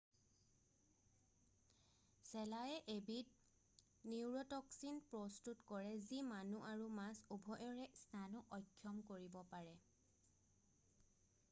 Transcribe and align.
শেলায়ে 2.29 2.77
এবিধ 2.95 3.27
নিউৰোটক্সিন 4.13 4.97
প্ৰস্তুত 5.13 5.67
কৰে 5.73 5.93
যি 6.09 6.23
মানুহ 6.31 6.67
আৰু 6.73 6.89
মাছ 7.03 7.23
উভয়ৰে 7.39 7.87
স্নায়ু 8.03 8.45
অক্ষম 8.61 9.07
কৰিব 9.13 9.39
পাৰে 9.55 9.79